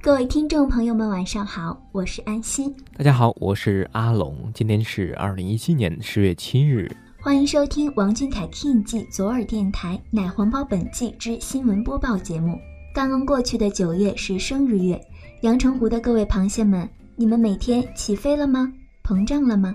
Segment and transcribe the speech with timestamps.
[0.00, 2.72] 各位听众朋友们，晚上好，我是安心。
[2.96, 4.48] 大家好，我是阿龙。
[4.54, 6.88] 今天是二零一七年十月七日，
[7.20, 12.56] 欢迎收听王俊凯 King 记左耳电台奶黄包本季之新闻播报节目。
[12.94, 15.00] 刚刚过去的九月是生日月，
[15.42, 18.72] 阳澄湖的各位螃蟹们，你们每天起飞了吗？
[19.02, 19.74] 膨胀了吗？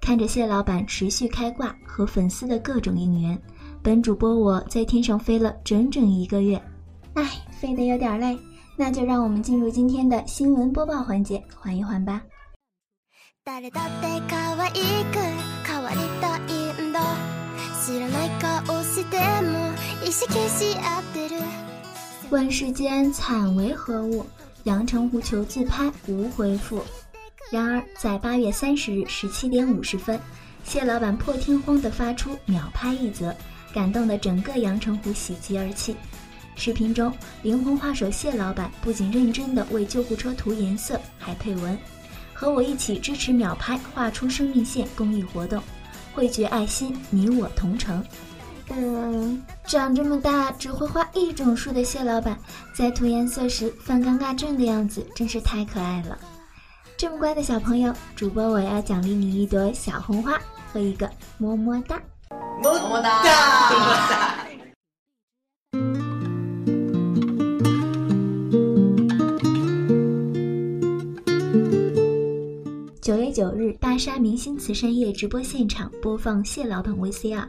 [0.00, 3.40] 看着蟹老板持续开挂和粉丝的各种应援，
[3.82, 6.60] 本主播我在天上飞了整整一个月，
[7.14, 8.36] 唉，飞得有点累，
[8.76, 12.22] 那就让我们进入今天的新闻播报环节，缓一缓吧。
[22.30, 24.26] 问世间惨为何物？
[24.64, 26.82] 阳澄湖求自拍无回复。
[27.52, 30.18] 然而，在八月三十日十七点五十分，
[30.64, 33.32] 谢老板破天荒地发出秒拍一则，
[33.72, 35.94] 感动的整个阳澄湖喜极而泣。
[36.56, 41.76] 视频中，灵魂画手谢老板不仅认真地为救护车涂颜色，还配文
[42.32, 45.62] ：“和我一起支持秒拍，画出生命线公益活动，
[46.14, 48.02] 汇聚爱心，你我同城。”
[48.70, 52.38] 嗯，长这么大只会画一种树的谢老板，
[52.74, 56.18] 在涂颜色时犯尴尬症的样子，真是太可爱了。
[56.96, 60.40] 这么乖的小朋友，主播我要奖励你一朵小红花
[60.72, 62.00] 和一个么么哒，
[62.62, 63.22] 么么哒，
[63.70, 64.43] 么么哒。
[73.04, 77.46] 九月九日，大沙明星慈善夜直播现场播放谢老板 VCR，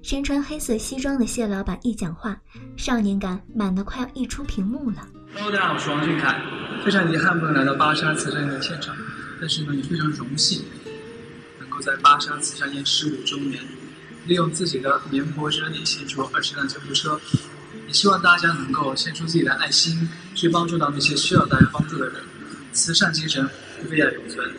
[0.00, 2.34] 身穿黑色西装的谢老板一讲话，
[2.74, 5.06] 少年感满的快要溢出屏幕了。
[5.34, 6.40] Hello，大家好，我是王俊凯。
[6.82, 8.96] 非常遗憾不能来到巴沙慈善夜现场，
[9.38, 10.62] 但是呢，也非常荣幸
[11.60, 13.62] 能够在巴沙慈善夜十五周年，
[14.24, 17.20] 利用自己的绵薄之力献出二十辆救护车。
[17.86, 22.14] 也希望大家能够献出自己的爱心，去帮助到那些需要大家帮助的人。
[22.72, 23.46] 慈善精神
[23.86, 24.50] 不要永存。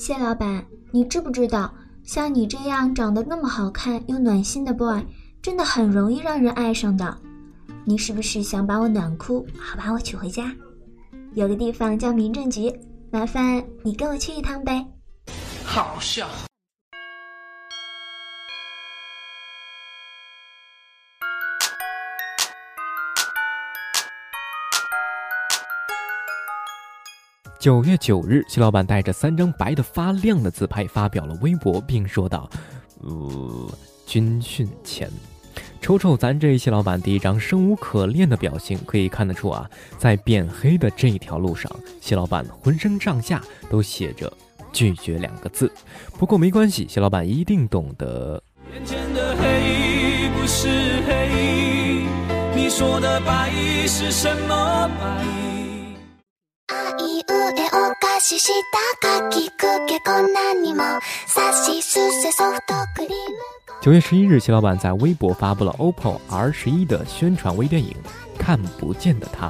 [0.00, 1.70] 谢老板，你知不知道，
[2.04, 5.04] 像你这样长得那么好看又暖心的 boy，
[5.42, 7.18] 真的很容易让人爱上的。
[7.84, 10.50] 你是不是想把我暖哭，好把我娶回家？
[11.34, 12.74] 有个地方叫民政局，
[13.10, 14.82] 麻烦你跟我去一趟呗。
[15.66, 16.26] 好笑。
[27.60, 32.48] 九月九日，谢老板带着三张白的发亮的自拍发表了微博，并说道
[33.04, 33.70] ：“呃，
[34.06, 35.10] 军训前。”
[35.78, 44.32] 瞅瞅咱这谢老板第一张生无可恋的表情，可以看得出啊，在变黑的这条路上，谢老板浑身上下都写着
[44.72, 45.70] “拒绝”两个字。
[46.18, 48.42] 不过没关系，谢老板一定懂得。
[48.72, 50.66] 眼前的黑不是
[51.06, 52.06] 黑，
[52.56, 53.50] 你说的白
[53.86, 55.49] 是什么白？
[63.80, 67.96] 九月十一日，谢老板在微博发布了 OPPO R 十一的宣传微电影
[68.38, 69.48] 《看不见的他》。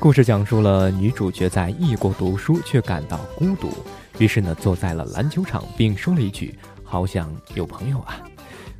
[0.00, 3.70] 故事讲述了女主角在异国读书，却感到孤独，
[4.18, 8.20] 于是呢，坐在了篮球场，并说了一句：“好想有朋友啊。”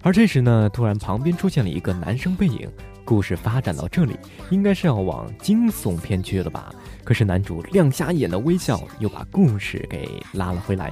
[0.02, 2.68] 而这时呢，突然旁边出现了一个男生背影。
[3.12, 4.16] 故事发展到这里，
[4.48, 6.74] 应该是要往惊悚片去了吧？
[7.04, 10.90] 可是男主亮瞎眼的微笑又把故事给拉了回来。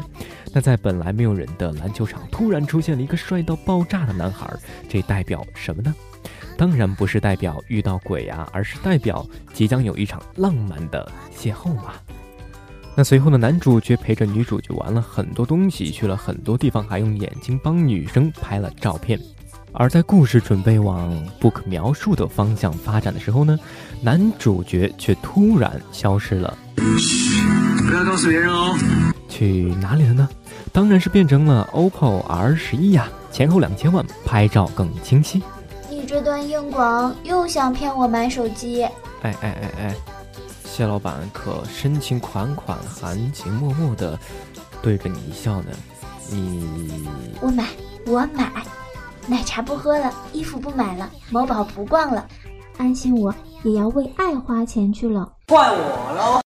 [0.53, 4.53] 那在本来没有人的篮球场，突然出现了一个帅到爆炸的男孩，
[4.87, 5.95] 这代表什么呢？
[6.59, 11.95] 当然不是代表遇到鬼啊，而是代表即将有一场浪漫的邂逅嘛。
[12.95, 19.19] 那随后呢，男主却陪着女主角玩了很多东西，去了很多地方，还用眼睛帮女生拍了照片。
[19.73, 23.59] 而在故事准备往不可描述的方向发展的时候呢，
[24.03, 26.57] 男主角却突然消失了。
[26.99, 27.41] 嘘，
[27.87, 28.77] 不要告诉别人哦。
[29.29, 30.29] 去哪里了呢？
[30.73, 35.43] 当然是变成了 OPPO R 十一呀，前后两千万，拍照更清晰。
[35.89, 38.85] 你这段硬广又想骗我买手机？
[39.23, 39.95] 哎哎哎哎，
[40.65, 44.19] 谢老板可深情款款、含情脉脉的
[44.83, 45.67] 对着你笑呢。
[46.31, 47.05] 你
[47.41, 47.65] 我买
[48.07, 48.51] 我买，
[49.29, 52.27] 奶茶不喝了，衣服不买了，某宝不逛了，
[52.79, 55.33] 安心我也要为爱花钱去了。
[55.47, 56.41] 怪我喽！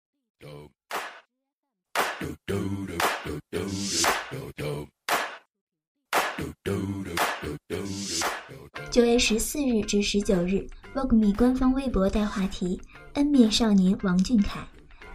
[8.91, 12.81] 九月十四日至十九日，Vogme 官方微博带话题
[13.15, 14.61] “恩面少年王俊凯”，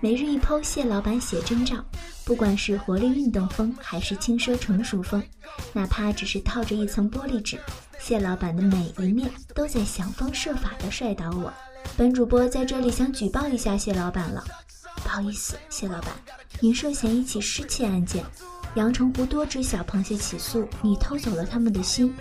[0.02, 1.78] 每日一剖谢老板写真照。
[2.30, 5.20] 不管是活力运动风，还是轻奢成熟风，
[5.74, 7.58] 哪怕只是套着一层玻璃纸，
[8.00, 11.52] 谢老板的每一面都在想方设法的帅倒我。
[11.98, 14.46] 本主播在这里想举报一下谢老板了，
[14.98, 16.12] 不好意思，谢老板，
[16.60, 18.24] 您涉嫌一起失窃案件，
[18.76, 22.14] 阳澄湖多只小螃蟹起诉你偷走了他们的心。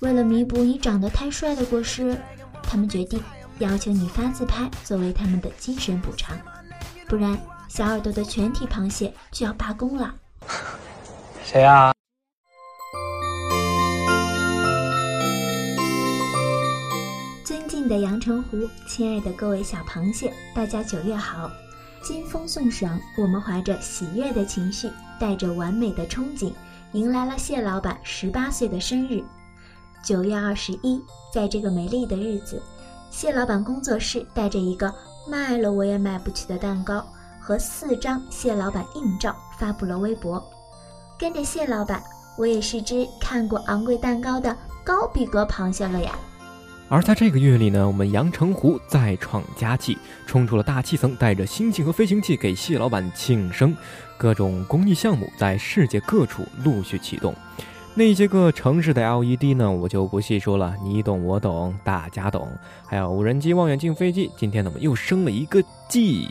[0.00, 2.18] 为了弥补你长得太帅的过失，
[2.62, 3.22] 他们决定
[3.58, 6.40] 要求你发自拍作为他们的精神补偿，
[7.06, 7.38] 不然。
[7.74, 10.14] 小耳朵的全体螃蟹就要罢工了。
[11.42, 11.90] 谁啊？
[17.42, 21.50] 尊敬的阳澄湖，亲爱的各位小螃蟹，大家九月好！
[22.02, 26.52] 金风送爽，我们怀着喜悦的情绪，带着完美的憧憬，
[26.92, 29.24] 迎来了蟹老板十八岁的生日。
[30.04, 31.02] 九月二十一，
[31.32, 32.62] 在这个美丽的日子，
[33.10, 34.94] 蟹老板工作室带着一个
[35.26, 37.02] 卖了我也买不起的蛋糕。
[37.42, 40.40] 和四张蟹老板硬照发布了微博，
[41.18, 42.00] 跟着蟹老板，
[42.38, 46.12] 我也是只看过昂贵蛋糕的高逼格螃蟹了呀。
[46.88, 53.74] 而在这个月里呢，我们阳澄湖再创佳绩，冲出了大气层，带着星际和飞行器给蟹老板庆生，
[54.16, 57.34] 各种公益项目在世界各处陆续启动。
[57.94, 62.48] 那些个城市的 LED 呢，我就不细说了，你懂我懂，大家懂。
[62.86, 66.28] 还有无人机、望远镜、飞机，今天怎么又升了一个 G。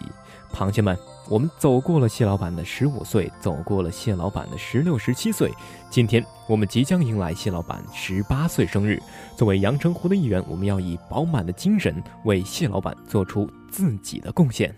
[0.53, 0.97] 螃蟹们，
[1.29, 5.51] 我们走过了蟹老板的十五岁，走过了蟹老板的十六、十七岁，
[5.89, 9.01] 今天我们即将迎来蟹老板十八岁生日。
[9.35, 14.75] 作为阳澄湖的一员，我们要以饱满的精神为蟹老板做出自己的贡献。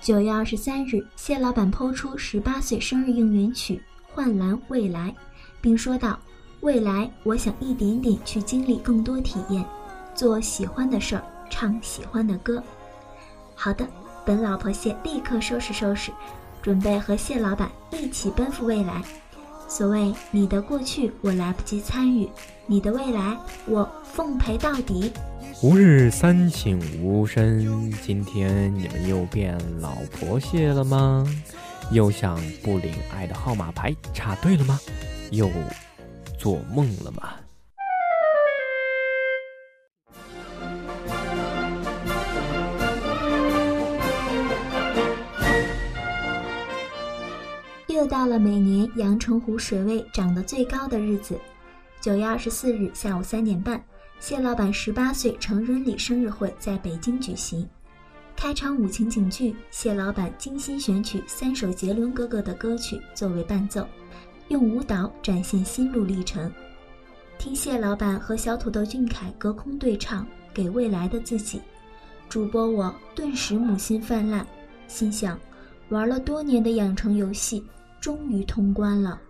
[0.00, 3.74] 九月二十三日，谢老板抛出十八岁生日应援曲
[4.16, 5.10] 《幻蓝未来》。
[5.60, 6.18] 并说道
[6.62, 9.62] ：“未来，我想一点点去经历更多体验，
[10.14, 12.62] 做喜欢的事儿，唱喜欢的歌。”
[13.54, 13.86] 好的，
[14.24, 16.10] 本老婆蟹立刻收拾收拾，
[16.62, 19.02] 准备和谢老板一起奔赴未来。
[19.68, 22.28] 所谓你的过去我来不及参与，
[22.66, 23.36] 你的未来
[23.66, 25.12] 我奉陪到底。
[25.62, 31.26] 吾日三省吾身，今天你们又变老婆蟹了吗？
[31.92, 34.78] 又想不领爱的号码牌插队了吗？
[35.30, 35.48] 又
[36.38, 37.34] 做梦了吗？
[47.86, 51.38] 又到了每年阳澄湖水位涨得最高的日子，
[52.00, 53.82] 九月二十四日下午三点半，
[54.20, 57.66] 谢老板十八岁成人礼生日会在北京举行。
[58.36, 63.84] 开场舞情景剧，谢老板精心选取三首杰伦哥哥的歌曲作为伴奏。
[64.48, 66.52] 用舞蹈展现心路历程，
[67.38, 70.22] 听谢老板和小土豆俊凯隔空对唱
[70.54, 71.58] 《给未来的自己》，
[72.28, 74.46] 主播我顿时母心泛滥，
[74.86, 75.36] 心想：
[75.88, 77.64] 玩了多年的养成游戏
[78.00, 79.20] 终于通关了。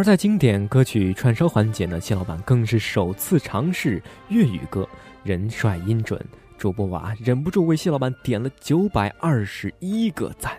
[0.00, 4.88] 而在经典歌曲串烧环节呢，谢老板更是首次尝试粤语歌，
[5.22, 6.18] 人帅音准，
[6.56, 10.54] 主播娃忍不住为谢老板点了九百二十一个赞。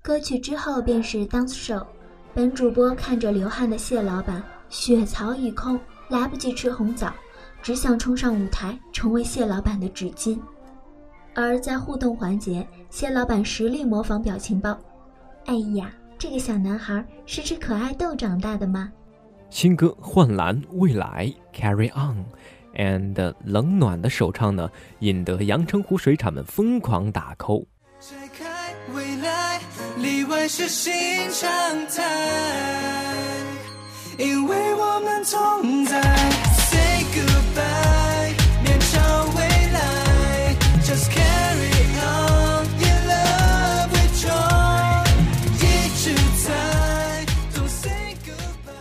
[0.00, 1.84] 歌曲之后便是 dance show，
[2.32, 7.12] 本主播看着流汗的谢老板，血槽一空，来不及吃红枣，
[7.62, 10.38] 只想冲上舞台成为蟹老板的纸巾。
[11.34, 14.78] 而在互动环节，蟹老板实力模仿表情包。
[15.46, 18.90] 哎呀，这个小男孩是吃可爱豆长大的吗？
[19.50, 24.68] 新歌《幻蓝未来》Carry On，and 冷暖的首唱呢，
[25.00, 27.66] 引得阳澄湖水产们疯狂打 call。
[28.00, 29.60] 拆开未来，
[29.98, 30.92] 例外是新
[31.30, 31.48] 常
[31.86, 32.02] 态，
[34.18, 36.00] 因为我们同在。
[36.54, 38.32] Say goodbye，
[38.64, 39.42] 面朝未
[39.72, 41.70] 来，Just carry
[42.00, 45.04] on，in love with joy，
[45.60, 46.14] 一直
[46.46, 48.72] 在，Don't say goodbye。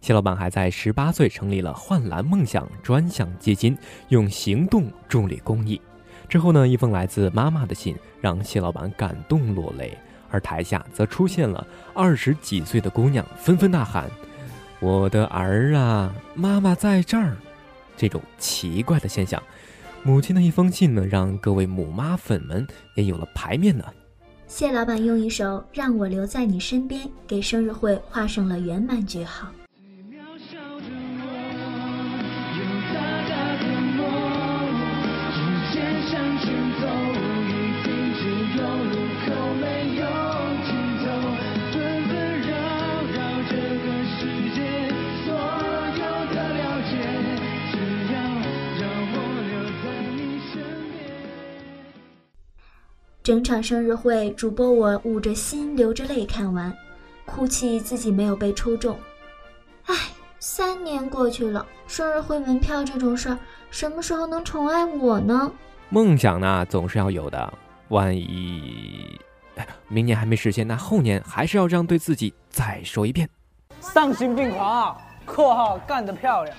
[0.00, 3.76] 谢老板还在十八岁成立了幻蓝梦想专项基金，
[4.10, 5.80] 用行动助力公益。
[6.28, 9.98] 之后呢，一封来自妈妈的信让谢老板感动落泪，
[10.30, 14.08] 而台下则出现了二十几岁的姑娘纷纷呐喊
[14.84, 17.34] ：“我的儿啊，妈妈在这儿！”
[17.96, 19.42] 这种奇怪的现象，
[20.02, 23.84] 母亲的一封信呢，让各位母妈粉们也有了牌面呢。
[24.46, 29.48] 谢老板用一首《让我留在你身边》给生日会画上了圆满句号。
[53.34, 56.72] 整场生日会，主播我捂着心流着泪看完，
[57.24, 58.96] 哭泣自己没有被抽中。
[59.86, 59.96] 唉，
[60.38, 63.38] 三年过去了，生日会门票这种事儿，
[63.72, 65.50] 什么时候能宠爱我呢？
[65.88, 67.52] 梦想呢，总是要有的。
[67.88, 69.18] 万一，
[69.56, 73.28] 哎，明年还没实现，那后年还是要这样对自己再说一遍。
[73.80, 76.56] 丧心病狂啊！（括号干得漂亮。）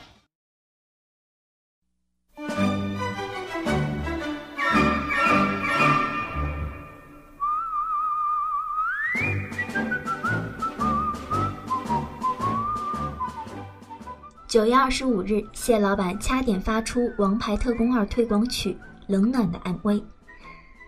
[14.47, 18.71] 九月二十五日，谢老板掐点发出《王牌特工二》推广曲
[19.07, 19.81] 《冷暖的 MV》。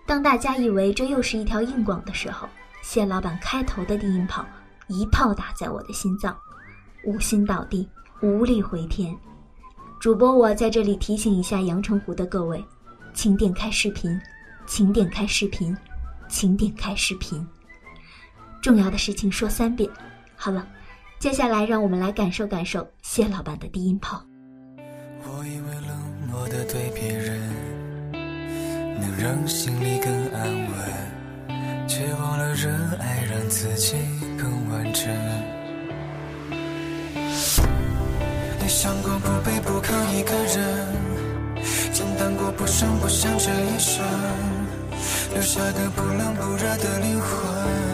[0.05, 2.47] 当大家以为这又是一条硬广的时候，
[2.83, 4.45] 谢老板开头的低音炮
[4.87, 6.37] 一炮打在我的心脏，
[7.03, 7.89] 无心倒地，
[8.21, 9.17] 无力回天。
[9.99, 12.63] 主播我在这里提醒一下阳澄湖的各位，
[13.11, 14.21] 请点开视频，
[14.67, 15.75] 请点开视频，
[16.29, 17.45] 请点开视频。
[18.61, 19.89] 重要的事情说三遍。
[20.35, 20.65] 好了。
[21.19, 24.23] 接下来，让我们来感受感受谢老板的低音炮。
[25.23, 25.97] 我以为冷
[26.29, 27.41] 漠的对别人，
[29.01, 32.69] 能让心里更安稳，却忘了热
[32.99, 33.95] 爱让自己
[34.37, 35.11] 更完整。
[38.61, 40.87] 你想过不卑不亢一个人，
[41.91, 44.05] 简单过不声不响这一生，
[45.33, 47.86] 留下个不冷不热的灵魂。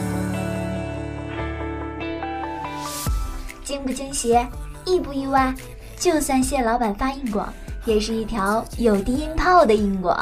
[3.74, 4.38] 惊不惊喜，
[4.86, 5.51] 意不意外？
[5.98, 7.51] 就算谢老板发硬广，
[7.86, 10.15] 也是一条有低音炮的硬广。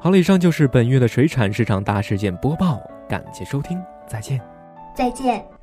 [0.00, 4.40] 好了，以上就是本月的水产市场大事件播报，感谢收听，再见。
[4.94, 5.55] 再见。